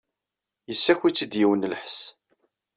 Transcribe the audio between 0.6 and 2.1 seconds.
Yessaki-tt-id yiwen n lḥess.